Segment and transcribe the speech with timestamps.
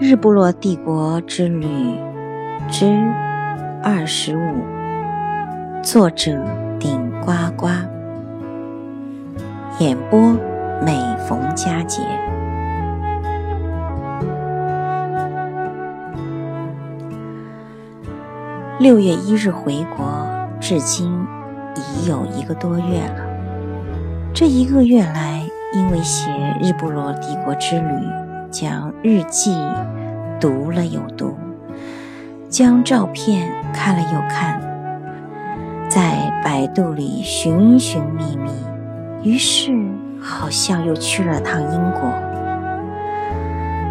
[0.00, 1.66] 日不落帝国之旅
[2.70, 2.86] 之
[3.82, 4.62] 二十五，
[5.82, 6.40] 作者
[6.78, 7.66] 顶呱呱，
[9.80, 10.20] 演播
[10.86, 12.00] 每逢佳节。
[18.78, 20.06] 六月一日回国，
[20.60, 21.12] 至今
[21.74, 23.26] 已有一个多月了。
[24.32, 25.42] 这一个月来，
[25.74, 26.30] 因为写
[26.62, 29.54] 日不落帝国之旅，将日记
[30.40, 31.36] 读了又读，
[32.48, 34.60] 将照片看了又看，
[35.88, 38.50] 在百度里寻寻觅觅，
[39.22, 39.70] 于是
[40.20, 42.10] 好像又去了趟英国。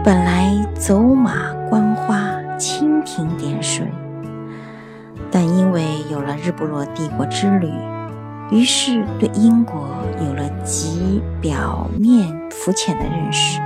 [0.04, 2.18] 本来走马观花，
[2.58, 3.86] 蜻蜓点水。
[5.30, 7.70] 但因为有了日不落帝国之旅，
[8.50, 9.90] 于是对英国
[10.26, 13.60] 有了极表面肤浅的认识。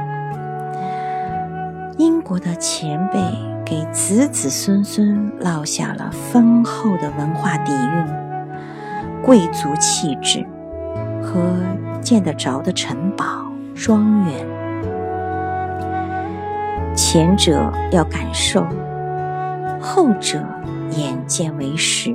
[2.31, 3.19] 我的前辈
[3.65, 10.47] 给子子孙孙落下了丰厚的文化底蕴、贵族气质
[11.21, 11.41] 和
[12.01, 13.25] 见得着的城堡、
[13.75, 14.47] 庄园。
[16.95, 18.65] 前者要感受，
[19.81, 20.41] 后者。
[20.97, 22.13] 眼见为实，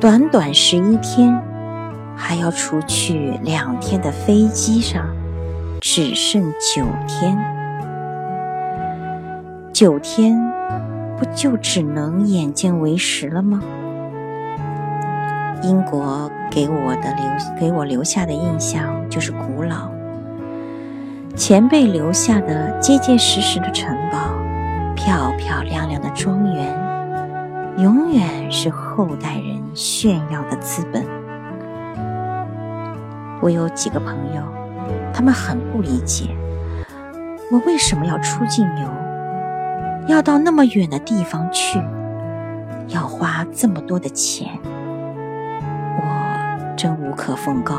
[0.00, 1.38] 短短十一天，
[2.16, 5.06] 还要除去两天的飞机上，
[5.82, 7.36] 只剩九天。
[9.78, 10.34] 九天，
[11.18, 13.60] 不就只能眼见为实了吗？
[15.62, 19.90] 英国给我的留给我留下的印象就是古老，
[21.34, 24.16] 前辈留下的结结实实的城堡，
[24.94, 27.76] 漂漂亮亮的庄园。
[27.76, 31.04] 永远是后代人炫耀的资本。
[33.42, 34.42] 我有几个朋友，
[35.12, 36.34] 他们很不理解
[37.52, 38.88] 我为什么要出境游，
[40.06, 41.80] 要到那么远的地方去，
[42.88, 44.48] 要花这么多的钱。
[45.98, 47.74] 我真无可奉告。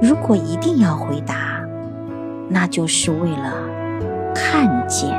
[0.00, 1.34] 如果一定要回答，
[2.48, 3.52] 那就是为了
[4.34, 5.10] 看见。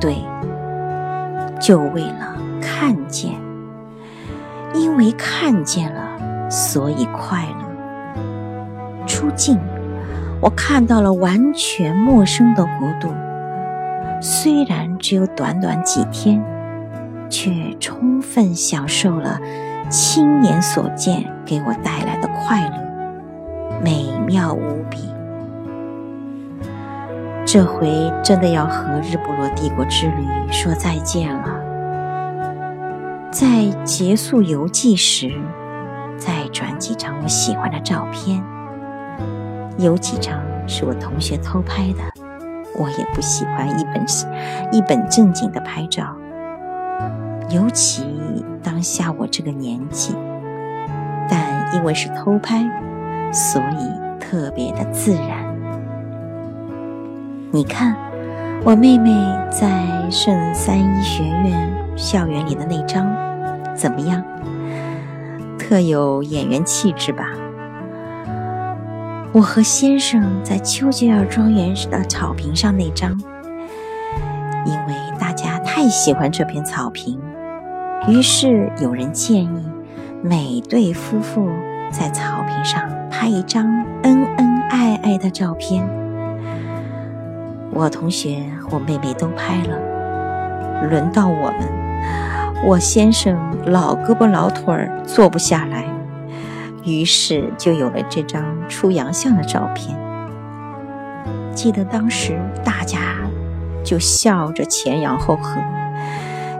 [0.00, 0.16] 对。
[1.58, 3.32] 就为了看见，
[4.74, 9.06] 因为看见了，所以快乐。
[9.06, 9.58] 出境，
[10.40, 13.08] 我看到了完全陌生的国度，
[14.20, 16.42] 虽然只有短短几天，
[17.28, 19.38] 却充分享受了
[19.88, 24.98] 亲眼所见给我带来的快乐，美妙无比。
[27.44, 31.62] 这回真的要和日不落帝国之旅说再见了。
[33.30, 33.46] 在
[33.84, 35.30] 结束游记时，
[36.18, 38.42] 再转几张我喜欢的照片。
[39.78, 42.25] 有几张是我同学偷拍的，
[42.78, 44.04] 我也不喜欢一本
[44.72, 46.14] 一本正经的拍照，
[47.50, 50.14] 尤其当下我这个年纪。
[51.28, 52.62] 但因为是偷拍，
[53.32, 55.44] 所以特别的自然。
[57.50, 57.96] 你看，
[58.64, 59.10] 我妹妹
[59.50, 63.06] 在圣三一学院校园里的那张，
[63.74, 64.22] 怎么样？
[65.58, 67.24] 特有演员气质吧？
[69.36, 73.10] 我和先生在丘吉尔庄园的草坪上那张，
[74.64, 77.20] 因为大家太喜欢这片草坪，
[78.08, 79.68] 于是有人建议
[80.22, 81.50] 每对夫妇
[81.90, 83.66] 在草坪上拍一张
[84.04, 85.86] 恩恩爱爱的照片。
[87.74, 93.36] 我同学、我妹妹都拍了，轮到我们，我先生
[93.66, 95.84] 老胳膊老腿儿坐不下来，
[96.86, 99.94] 于是就有了这张出洋相的照片。
[101.54, 102.98] 记得当时大家
[103.84, 105.60] 就笑着前仰后合，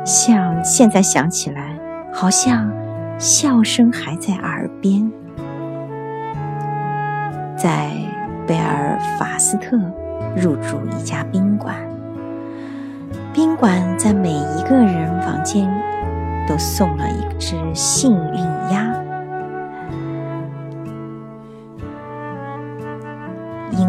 [0.04, 1.78] 像现在想起来，
[2.12, 2.70] 好像
[3.18, 5.10] 笑声还在耳边。
[7.56, 7.90] 在
[8.46, 9.78] 贝尔法斯特。
[10.36, 11.74] 入住一家宾馆，
[13.32, 15.66] 宾馆在每一个人房间
[16.46, 18.14] 都送了一只幸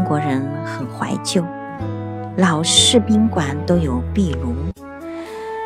[0.07, 1.43] 国人很怀旧，
[2.37, 4.53] 老式宾馆都有壁炉，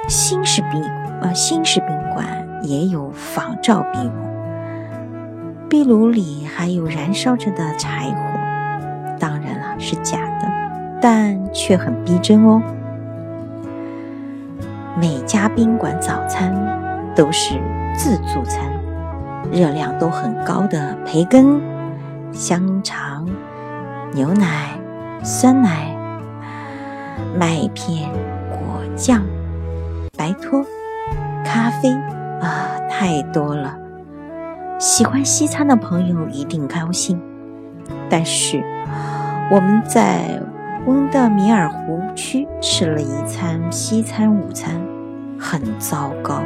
[0.07, 0.83] 新式宾
[1.21, 2.25] 呃新式宾馆
[2.63, 10.49] 也有仿照壁炉，壁炉里还有燃烧着的柴火，当然了，是假的。
[10.99, 12.61] 但却很逼真哦。
[14.99, 16.51] 每家宾馆早餐
[17.15, 17.59] 都是
[17.95, 18.71] 自助餐，
[19.51, 21.59] 热量都很高的培根、
[22.31, 23.27] 香肠、
[24.13, 24.77] 牛奶、
[25.23, 25.95] 酸奶、
[27.39, 28.09] 麦片、
[28.49, 29.23] 果酱、
[30.17, 30.65] 白托、
[31.45, 31.93] 咖啡
[32.41, 33.77] 啊，太多了。
[34.79, 37.21] 喜欢西餐的朋友一定高兴，
[38.09, 38.61] 但是
[39.49, 40.41] 我们在
[40.85, 44.73] 温德米尔湖区吃了一餐西餐午餐，
[45.39, 46.41] 很糟糕。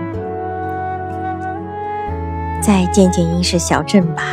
[2.62, 4.24] 再见见英式小镇吧，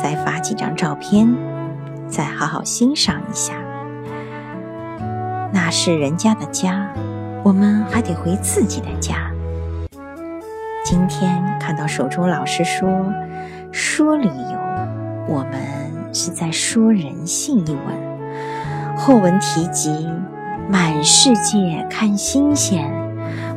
[0.00, 1.28] 再发几张照片，
[2.08, 3.54] 再好好欣赏一下。
[5.52, 6.88] 那是人家的家，
[7.42, 9.30] 我们还得回自己的家。
[10.84, 12.88] 今天看到手中老师说。
[13.72, 14.58] 说旅游，
[15.28, 18.96] 我们是在说人性一文。
[18.96, 20.08] 后文提及
[20.66, 22.90] 满世界看新鲜，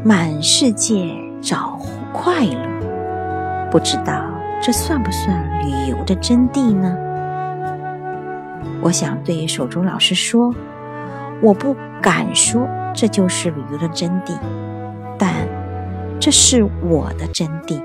[0.03, 1.09] 满世界
[1.41, 1.79] 找
[2.11, 3.69] 快乐。
[3.71, 4.25] 不知道
[4.61, 6.93] 这算不算旅游的真谛呢？
[8.81, 10.53] 我想对手中老师说，
[11.41, 14.33] 我不敢说这就是旅游的真谛，
[15.17, 15.33] 但
[16.19, 17.81] 这是我的真谛。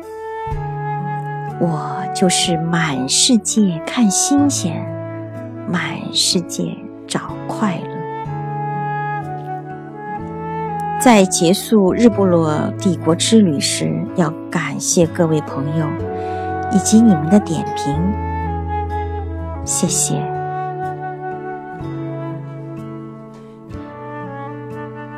[1.60, 4.84] 我就是满世界看新鲜，
[5.70, 5.82] 满
[6.12, 6.76] 世界
[7.06, 7.94] 找快乐。
[11.00, 15.86] 在结束日不落帝国之旅时，要感谢各位朋友
[16.72, 17.94] 以及你们的点评，
[19.64, 20.33] 谢谢。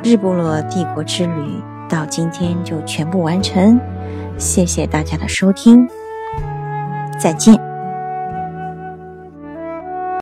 [0.07, 3.77] 日不落帝国之旅到今天就全部完成，
[4.37, 5.85] 谢谢大家的收听。
[7.19, 7.66] 再见。